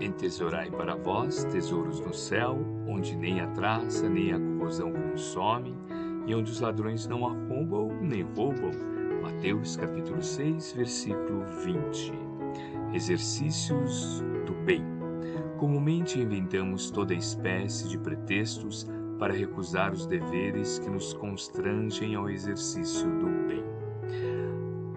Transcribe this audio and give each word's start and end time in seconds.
Entesourai 0.00 0.70
para 0.70 0.94
vós 0.94 1.42
tesouros 1.44 2.00
no 2.00 2.14
céu, 2.14 2.56
onde 2.86 3.16
nem 3.16 3.40
a 3.40 3.48
traça 3.48 4.08
nem 4.08 4.32
a 4.32 4.38
corrosão 4.38 4.92
consomem, 4.92 5.74
e 6.24 6.34
onde 6.34 6.52
os 6.52 6.60
ladrões 6.60 7.06
não 7.08 7.26
arrombam 7.26 7.88
nem 8.00 8.22
roubam. 8.22 8.70
Mateus 9.20 9.76
capítulo 9.76 10.22
6, 10.22 10.72
versículo 10.72 11.44
20. 11.64 12.12
Exercícios 12.94 14.22
do 14.46 14.54
bem. 14.64 14.84
Comumente 15.58 16.20
inventamos 16.20 16.92
toda 16.92 17.12
espécie 17.12 17.88
de 17.88 17.98
pretextos 17.98 18.86
para 19.18 19.34
recusar 19.34 19.92
os 19.92 20.06
deveres 20.06 20.78
que 20.78 20.88
nos 20.88 21.12
constrangem 21.12 22.14
ao 22.14 22.30
exercício 22.30 23.08
do 23.18 23.26
bem. 23.48 23.64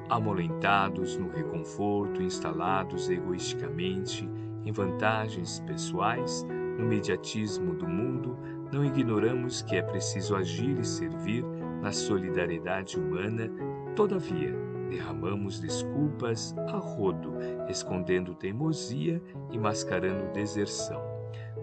Amolentados 0.07 1.17
no 1.17 1.29
reconforto, 1.29 2.21
instalados 2.21 3.09
egoisticamente 3.09 4.29
em 4.65 4.71
vantagens 4.71 5.59
pessoais, 5.61 6.45
no 6.77 6.85
mediatismo 6.85 7.73
do 7.75 7.87
mundo, 7.87 8.37
não 8.71 8.85
ignoramos 8.85 9.61
que 9.61 9.75
é 9.75 9.81
preciso 9.81 10.35
agir 10.35 10.79
e 10.79 10.85
servir 10.85 11.43
na 11.81 11.91
solidariedade 11.91 12.97
humana, 12.97 13.49
todavia, 13.95 14.55
derramamos 14.89 15.59
desculpas 15.59 16.55
a 16.67 16.77
rodo, 16.77 17.33
escondendo 17.69 18.33
teimosia 18.33 19.21
e 19.51 19.57
mascarando 19.57 20.31
deserção. 20.33 21.01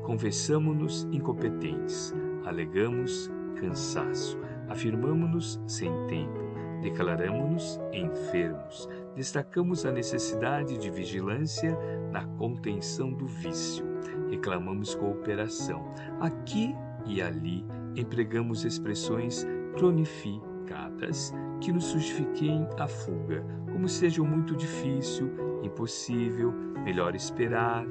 Confessamo-nos 0.03 1.05
incompetentes, 1.13 2.15
alegamos 2.45 3.31
cansaço, 3.57 4.39
afirmamo-nos 4.69 5.61
sem 5.67 5.91
tempo, 6.07 6.39
declaramo-nos 6.83 7.79
enfermos, 7.93 8.89
destacamos 9.15 9.85
a 9.85 9.93
necessidade 9.93 10.79
de 10.79 10.91
vigilância 10.91 11.77
na 12.13 12.25
contenção 12.25 13.13
do 13.13 13.27
vício, 13.27 13.85
reclamamos 14.31 14.95
cooperação. 14.95 15.93
Aqui 16.21 16.75
e 17.07 17.21
ali 17.23 17.65
empregamos 17.97 18.65
expressões 18.65 19.47
cronificadas 19.77 21.33
que 21.61 21.73
nos 21.73 21.91
justifiquem 21.91 22.67
a 22.79 22.87
fuga, 22.87 23.45
como 23.73 23.89
seja 23.89 24.23
muito 24.23 24.55
difícil, 24.55 25.31
impossível, 25.63 26.53
melhor 26.85 27.15
esperar, 27.15 27.85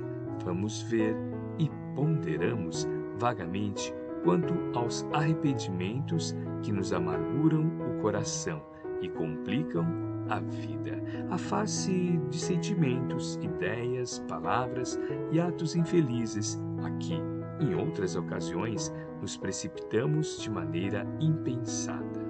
vamos 0.43 0.81
ver 0.83 1.15
e 1.57 1.69
ponderamos 1.95 2.87
vagamente 3.17 3.93
quanto 4.23 4.53
aos 4.77 5.05
arrependimentos 5.13 6.35
que 6.61 6.71
nos 6.71 6.93
amarguram 6.93 7.65
o 7.89 8.01
coração 8.01 8.61
e 9.01 9.09
complicam 9.09 9.85
a 10.29 10.39
vida, 10.39 11.01
a 11.29 11.37
face 11.37 12.19
de 12.29 12.37
sentimentos, 12.37 13.35
ideias, 13.41 14.19
palavras 14.27 14.99
e 15.31 15.39
atos 15.39 15.75
infelizes. 15.75 16.59
Aqui, 16.83 17.19
em 17.59 17.75
outras 17.75 18.15
ocasiões, 18.15 18.93
nos 19.21 19.37
precipitamos 19.37 20.39
de 20.41 20.49
maneira 20.49 21.07
impensada. 21.19 22.27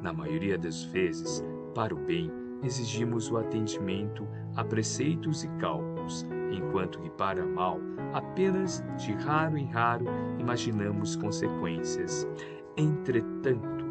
Na 0.00 0.12
maioria 0.12 0.58
das 0.58 0.82
vezes, 0.82 1.44
para 1.74 1.94
o 1.94 1.98
bem, 1.98 2.30
exigimos 2.62 3.30
o 3.30 3.36
atendimento 3.38 4.26
a 4.56 4.64
preceitos 4.64 5.44
e 5.44 5.48
cálculos, 5.58 6.26
enquanto 6.52 7.00
que 7.00 7.10
para 7.10 7.44
mal, 7.46 7.80
apenas 8.12 8.84
de 8.96 9.12
raro 9.12 9.56
em 9.56 9.66
raro 9.66 10.06
imaginamos 10.38 11.16
consequências. 11.16 12.28
Entretanto, 12.76 13.81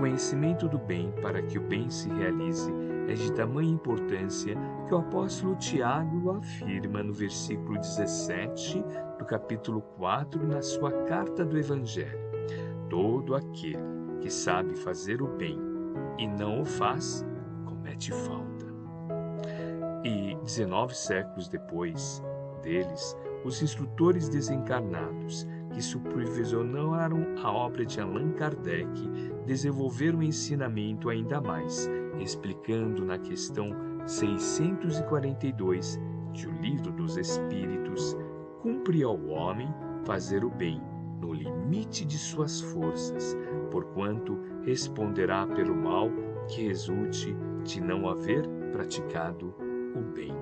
conhecimento 0.00 0.66
do 0.66 0.78
bem 0.78 1.12
para 1.20 1.42
que 1.42 1.58
o 1.58 1.60
bem 1.60 1.90
se 1.90 2.08
realize 2.08 2.72
é 3.06 3.12
de 3.12 3.30
tamanha 3.34 3.70
importância 3.70 4.56
que 4.88 4.94
o 4.94 4.98
apóstolo 4.98 5.54
Tiago 5.56 6.30
afirma 6.30 7.02
no 7.02 7.12
versículo 7.12 7.78
17 7.78 8.82
do 9.18 9.26
capítulo 9.26 9.82
4 9.98 10.46
na 10.46 10.62
sua 10.62 10.90
carta 11.04 11.44
do 11.44 11.58
Evangelho: 11.58 12.18
Todo 12.88 13.34
aquele 13.34 13.76
que 14.22 14.30
sabe 14.30 14.74
fazer 14.74 15.20
o 15.20 15.28
bem 15.36 15.58
e 16.16 16.26
não 16.26 16.62
o 16.62 16.64
faz, 16.64 17.26
comete 17.66 18.10
falta. 18.10 18.66
E 20.02 20.34
19 20.42 20.96
séculos 20.96 21.46
depois 21.46 22.22
deles, 22.62 23.14
os 23.44 23.60
instrutores 23.60 24.30
desencarnados 24.30 25.46
que 25.72 25.82
supervisionaram 25.82 27.24
a 27.42 27.50
obra 27.52 27.84
de 27.84 28.00
Allan 28.00 28.32
Kardec 28.32 29.08
desenvolveram 29.46 30.18
o 30.18 30.22
ensinamento 30.22 31.08
ainda 31.08 31.40
mais, 31.40 31.88
explicando 32.18 33.04
na 33.04 33.18
questão 33.18 33.70
642 34.06 36.00
de 36.32 36.48
O 36.48 36.52
Livro 36.60 36.92
dos 36.92 37.16
Espíritos: 37.16 38.16
cumpre 38.60 39.02
ao 39.02 39.18
homem 39.26 39.68
fazer 40.04 40.44
o 40.44 40.50
bem 40.50 40.80
no 41.20 41.32
limite 41.32 42.04
de 42.04 42.18
suas 42.18 42.60
forças, 42.60 43.36
porquanto 43.70 44.38
responderá 44.62 45.46
pelo 45.46 45.76
mal 45.76 46.10
que 46.48 46.66
resulte 46.66 47.36
de 47.62 47.80
não 47.80 48.08
haver 48.08 48.46
praticado 48.72 49.54
o 49.94 50.00
bem. 50.14 50.32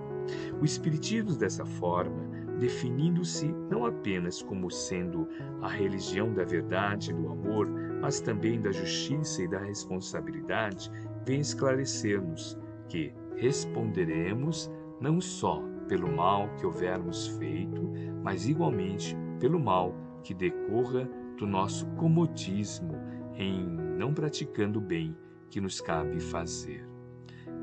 O 0.60 0.64
Espiritismo, 0.64 1.34
dessa 1.36 1.64
forma, 1.64 2.37
definindo-se 2.58 3.46
não 3.70 3.86
apenas 3.86 4.42
como 4.42 4.70
sendo 4.70 5.28
a 5.62 5.68
religião 5.68 6.32
da 6.32 6.44
verdade 6.44 7.10
e 7.10 7.14
do 7.14 7.28
amor, 7.28 7.68
mas 8.00 8.20
também 8.20 8.60
da 8.60 8.72
justiça 8.72 9.42
e 9.42 9.48
da 9.48 9.58
responsabilidade, 9.58 10.90
vem 11.24 11.40
esclarecer-nos 11.40 12.58
que 12.88 13.12
responderemos 13.36 14.70
não 15.00 15.20
só 15.20 15.62
pelo 15.88 16.14
mal 16.14 16.48
que 16.56 16.66
houvermos 16.66 17.28
feito, 17.38 17.82
mas 18.22 18.46
igualmente 18.46 19.16
pelo 19.40 19.58
mal 19.58 19.94
que 20.22 20.34
decorra 20.34 21.08
do 21.36 21.46
nosso 21.46 21.86
comodismo 21.92 22.94
em 23.34 23.66
não 23.66 24.12
praticando 24.12 24.78
o 24.78 24.82
bem 24.82 25.16
que 25.48 25.60
nos 25.60 25.80
cabe 25.80 26.20
fazer. 26.20 26.86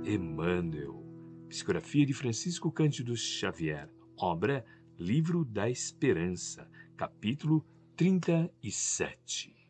Emmanuel, 0.03 1.03
psicografia 1.49 2.05
de 2.05 2.13
Francisco 2.13 2.71
Cândido 2.71 3.15
Xavier, 3.15 3.89
obra 4.17 4.65
Livro 4.97 5.43
da 5.43 5.69
Esperança, 5.69 6.69
capítulo 6.95 7.65
37. 7.97 9.64